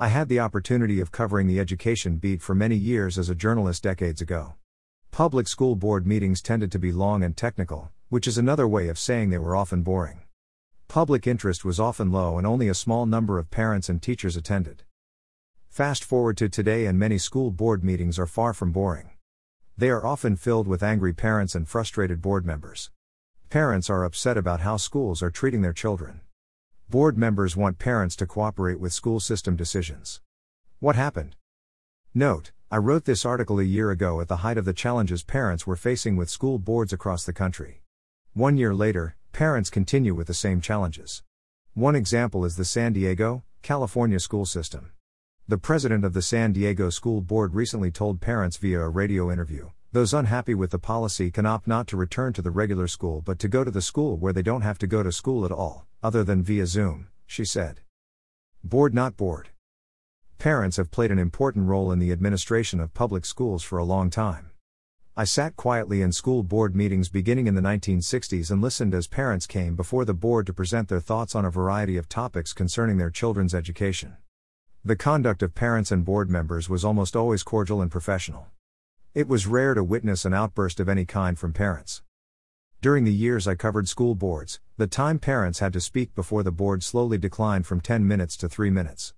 [0.00, 3.82] I had the opportunity of covering the education beat for many years as a journalist
[3.82, 4.54] decades ago.
[5.10, 8.96] Public school board meetings tended to be long and technical, which is another way of
[8.96, 10.20] saying they were often boring.
[10.86, 14.84] Public interest was often low and only a small number of parents and teachers attended.
[15.68, 19.10] Fast forward to today, and many school board meetings are far from boring.
[19.76, 22.92] They are often filled with angry parents and frustrated board members.
[23.50, 26.20] Parents are upset about how schools are treating their children.
[26.90, 30.22] Board members want parents to cooperate with school system decisions.
[30.80, 31.36] What happened?
[32.14, 35.66] Note, I wrote this article a year ago at the height of the challenges parents
[35.66, 37.82] were facing with school boards across the country.
[38.32, 41.22] One year later, parents continue with the same challenges.
[41.74, 44.92] One example is the San Diego, California school system.
[45.46, 49.68] The president of the San Diego School Board recently told parents via a radio interview
[49.90, 53.38] those unhappy with the policy can opt not to return to the regular school but
[53.38, 55.86] to go to the school where they don't have to go to school at all,
[56.02, 57.80] other than via Zoom, she said.
[58.62, 59.48] Board not bored.
[60.38, 64.10] Parents have played an important role in the administration of public schools for a long
[64.10, 64.50] time.
[65.16, 69.46] I sat quietly in school board meetings beginning in the 1960s and listened as parents
[69.46, 73.10] came before the board to present their thoughts on a variety of topics concerning their
[73.10, 74.18] children's education.
[74.84, 78.48] The conduct of parents and board members was almost always cordial and professional.
[79.18, 82.02] It was rare to witness an outburst of any kind from parents.
[82.80, 86.52] During the years I covered school boards, the time parents had to speak before the
[86.52, 89.14] board slowly declined from 10 minutes to 3 minutes.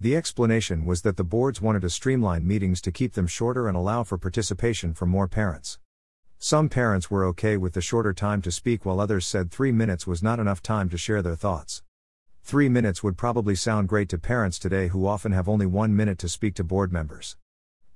[0.00, 3.76] The explanation was that the boards wanted to streamline meetings to keep them shorter and
[3.76, 5.78] allow for participation from more parents.
[6.38, 10.06] Some parents were okay with the shorter time to speak, while others said three minutes
[10.06, 11.82] was not enough time to share their thoughts.
[12.42, 16.16] Three minutes would probably sound great to parents today who often have only one minute
[16.20, 17.36] to speak to board members.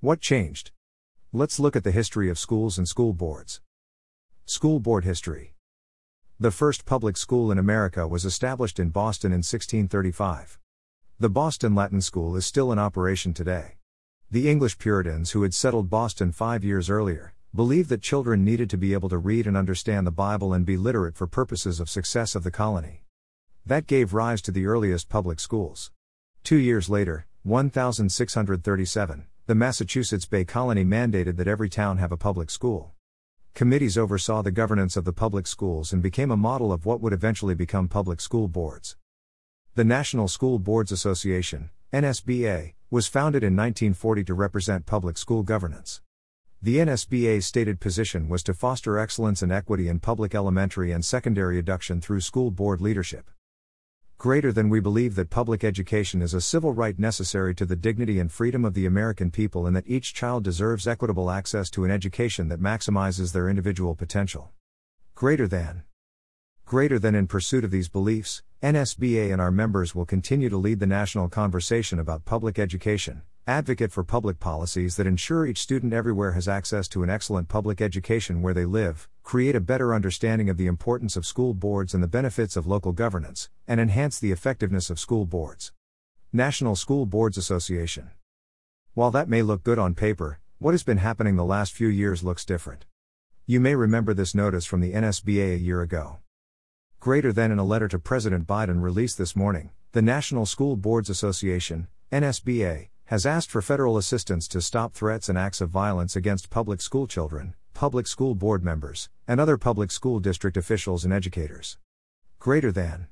[0.01, 0.73] What changed?
[1.35, 3.61] Let's look at the history of schools and school boards.
[4.47, 5.53] School Board History
[6.41, 10.59] The first public school in America was established in Boston in 1635.
[11.21, 13.77] The Boston Latin School is still in operation today.
[14.31, 18.79] The English Puritans who had settled Boston five years earlier believed that children needed to
[18.79, 22.35] be able to read and understand the Bible and be literate for purposes of success
[22.35, 23.05] of the colony.
[23.67, 25.93] That gave rise to the earliest public schools.
[26.43, 32.51] Two years later, 1637, the Massachusetts Bay Colony mandated that every town have a public
[32.51, 32.93] school.
[33.55, 37.15] Committees oversaw the governance of the public schools and became a model of what would
[37.15, 38.99] eventually become public school boards.
[39.75, 46.03] The National School Boards Association, NSBA, was founded in 1940 to represent public school governance.
[46.61, 51.57] The NSBA's stated position was to foster excellence and equity in public elementary and secondary
[51.57, 53.31] education through school board leadership.
[54.19, 58.19] Greater than we believe that public education is a civil right necessary to the dignity
[58.19, 61.91] and freedom of the American people and that each child deserves equitable access to an
[61.93, 64.51] education that maximizes their individual potential.
[65.15, 65.85] Greater than.
[66.65, 70.81] Greater than in pursuit of these beliefs, NSBA and our members will continue to lead
[70.81, 76.33] the national conversation about public education, advocate for public policies that ensure each student everywhere
[76.33, 80.57] has access to an excellent public education where they live, create a better understanding of
[80.57, 84.89] the importance of school boards and the benefits of local governance, and enhance the effectiveness
[84.89, 85.71] of school boards.
[86.33, 88.09] National School Boards Association.
[88.95, 92.25] While that may look good on paper, what has been happening the last few years
[92.25, 92.87] looks different.
[93.45, 96.21] You may remember this notice from the NSBA a year ago.
[96.99, 101.11] Greater than in a letter to President Biden released this morning, the National School Boards
[101.11, 106.49] Association, NSBA, has asked for federal assistance to stop threats and acts of violence against
[106.49, 111.79] public school children, public school board members, and other public school district officials and educators.
[112.41, 113.07] Greater than.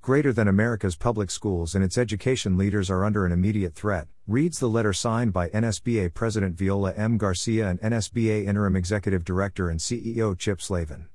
[0.00, 4.60] Greater than America's public schools and its education leaders are under an immediate threat, reads
[4.60, 7.18] the letter signed by NSBA President Viola M.
[7.18, 11.06] Garcia and NSBA Interim Executive Director and CEO Chip Slaven.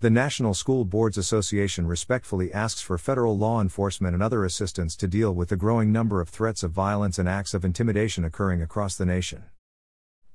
[0.00, 5.06] The National School Boards Association respectfully asks for federal law enforcement and other assistance to
[5.06, 8.96] deal with the growing number of threats of violence and acts of intimidation occurring across
[8.96, 9.44] the nation.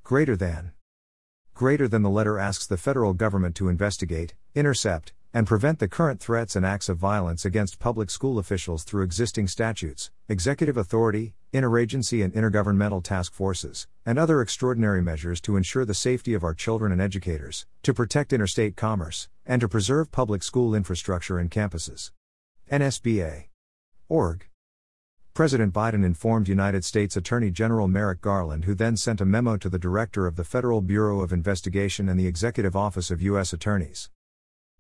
[0.04, 0.74] Greater than.
[1.54, 6.20] Greater than the letter asks the federal government to investigate, intercept, and prevent the current
[6.20, 12.24] threats and acts of violence against public school officials through existing statutes, executive authority, interagency
[12.24, 16.92] and intergovernmental task forces, and other extraordinary measures to ensure the safety of our children
[16.92, 22.12] and educators, to protect interstate commerce, and to preserve public school infrastructure and campuses.
[22.70, 23.46] NSBA.
[24.08, 24.51] Org.
[25.34, 29.70] President Biden informed United States Attorney General Merrick Garland, who then sent a memo to
[29.70, 33.54] the Director of the Federal Bureau of Investigation and the Executive Office of U.S.
[33.54, 34.10] Attorneys.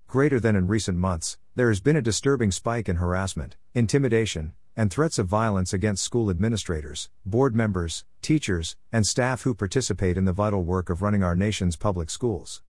[0.08, 4.92] Greater than in recent months, there has been a disturbing spike in harassment, intimidation, and
[4.92, 10.34] threats of violence against school administrators, board members, teachers, and staff who participate in the
[10.34, 12.62] vital work of running our nation's public schools.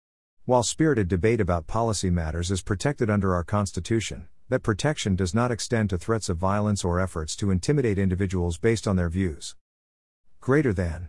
[0.45, 5.51] While spirited debate about policy matters is protected under our Constitution, that protection does not
[5.51, 9.57] extend to threats of violence or efforts to intimidate individuals based on their views.
[10.43, 11.09] Greater than.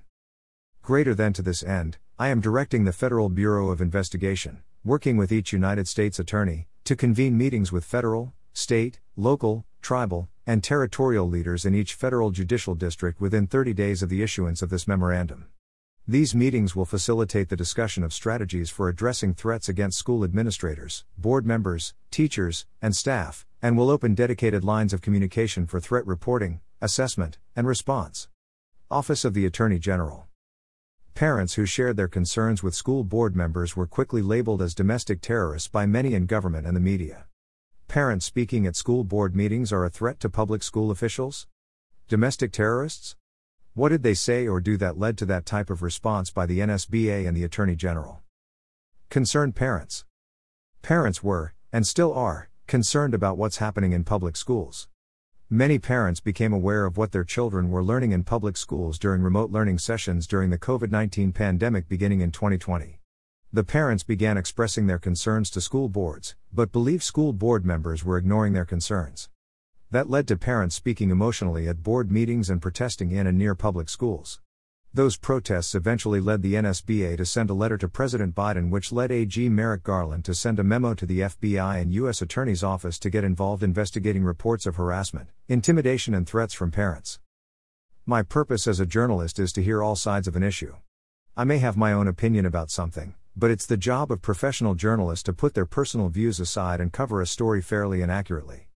[0.81, 5.33] Greater than to this end, I am directing the Federal Bureau of Investigation, working with
[5.33, 11.65] each United States attorney, to convene meetings with federal, state, local, tribal, and territorial leaders
[11.65, 15.47] in each federal judicial district within 30 days of the issuance of this memorandum.
[16.05, 21.45] These meetings will facilitate the discussion of strategies for addressing threats against school administrators, board
[21.45, 27.37] members, teachers, and staff, and will open dedicated lines of communication for threat reporting, assessment,
[27.55, 28.27] and response.
[28.91, 30.27] Office of the Attorney General.
[31.13, 35.69] Parents who shared their concerns with school board members were quickly labeled as domestic terrorists
[35.69, 37.27] by many in government and the media.
[37.87, 41.47] Parents speaking at school board meetings are a threat to public school officials?
[42.09, 43.15] Domestic terrorists?
[43.75, 46.59] What did they say or do that led to that type of response by the
[46.59, 48.21] NSBA and the Attorney General?
[49.09, 50.05] Concerned parents.
[50.83, 54.87] Parents were, and still are, concerned about what's happening in public schools.
[55.49, 59.49] Many parents became aware of what their children were learning in public schools during remote
[59.49, 62.99] learning sessions during the COVID 19 pandemic beginning in 2020.
[63.51, 68.17] The parents began expressing their concerns to school boards, but believed school board members were
[68.17, 69.29] ignoring their concerns.
[69.93, 73.89] That led to parents speaking emotionally at board meetings and protesting in and near public
[73.89, 74.41] schools.
[74.91, 79.11] Those protests eventually led the NSBA to send a letter to President Biden, which led
[79.11, 82.23] AG Merrick Garland to send a memo to the FBI and U.S.
[82.23, 87.19] Attorney's Office to get involved investigating reports of harassment, intimidation, and threats from parents.
[88.07, 90.73] My purpose as a journalist is to hear all sides of an issue.
[91.37, 95.21] I may have my own opinion about something, but it's the job of professional journalists
[95.25, 98.69] to put their personal views aside and cover a story fairly and accurately.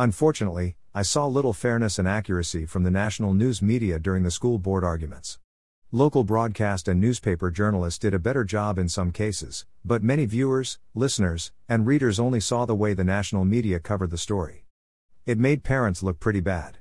[0.00, 4.56] Unfortunately, I saw little fairness and accuracy from the national news media during the school
[4.56, 5.40] board arguments.
[5.90, 10.78] Local broadcast and newspaper journalists did a better job in some cases, but many viewers,
[10.94, 14.66] listeners, and readers only saw the way the national media covered the story.
[15.26, 16.78] It made parents look pretty bad.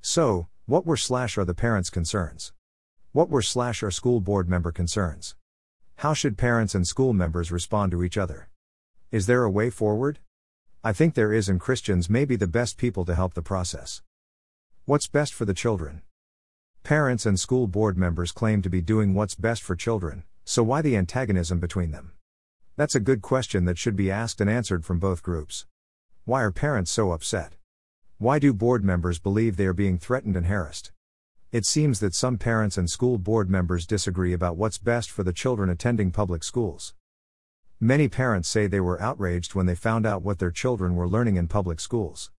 [0.00, 2.54] So, what were slash are the parents' concerns?
[3.12, 5.36] What were slash are school board member concerns?
[5.96, 8.48] How should parents and school members respond to each other?
[9.10, 10.20] Is there a way forward?
[10.82, 14.00] I think there is, and Christians may be the best people to help the process.
[14.86, 16.00] What's best for the children?
[16.84, 20.80] Parents and school board members claim to be doing what's best for children, so why
[20.80, 22.12] the antagonism between them?
[22.76, 25.66] That's a good question that should be asked and answered from both groups.
[26.24, 27.56] Why are parents so upset?
[28.16, 30.92] Why do board members believe they are being threatened and harassed?
[31.52, 35.34] It seems that some parents and school board members disagree about what's best for the
[35.34, 36.94] children attending public schools.
[37.82, 41.36] Many parents say they were outraged when they found out what their children were learning
[41.36, 42.30] in public schools.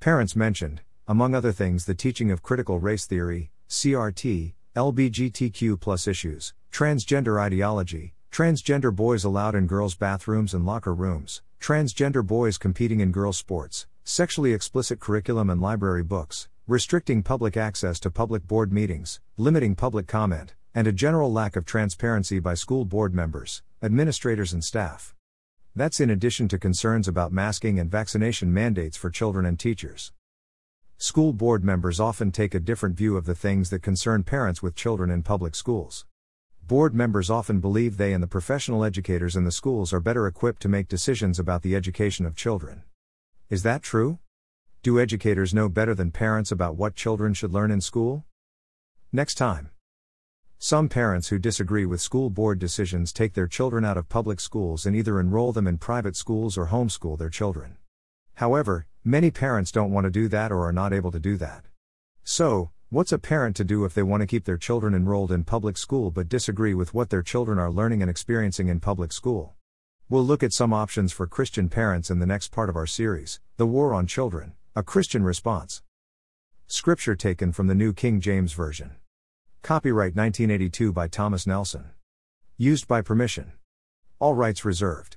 [0.00, 7.38] Parents mentioned, among other things, the teaching of critical race theory, CRT, LBGTQ issues, transgender
[7.38, 13.36] ideology, transgender boys allowed in girls' bathrooms and locker rooms, transgender boys competing in girls'
[13.36, 19.74] sports, sexually explicit curriculum and library books, restricting public access to public board meetings, limiting
[19.74, 25.14] public comment, and a general lack of transparency by school board members, administrators, and staff.
[25.74, 30.12] That's in addition to concerns about masking and vaccination mandates for children and teachers.
[30.98, 34.74] School board members often take a different view of the things that concern parents with
[34.74, 36.04] children in public schools.
[36.66, 40.60] Board members often believe they and the professional educators in the schools are better equipped
[40.62, 42.82] to make decisions about the education of children.
[43.48, 44.18] Is that true?
[44.82, 48.24] Do educators know better than parents about what children should learn in school?
[49.12, 49.70] Next time.
[50.58, 54.86] Some parents who disagree with school board decisions take their children out of public schools
[54.86, 57.76] and either enroll them in private schools or homeschool their children.
[58.34, 61.66] However, Many parents don't want to do that or are not able to do that.
[62.24, 65.44] So, what's a parent to do if they want to keep their children enrolled in
[65.44, 69.54] public school but disagree with what their children are learning and experiencing in public school?
[70.08, 73.38] We'll look at some options for Christian parents in the next part of our series
[73.58, 75.84] The War on Children, a Christian Response.
[76.66, 78.96] Scripture taken from the New King James Version.
[79.66, 81.86] Copyright 1982 by Thomas Nelson.
[82.56, 83.50] Used by permission.
[84.20, 85.16] All rights reserved.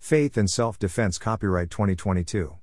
[0.00, 2.56] Faith and Self Defense Copyright 2022.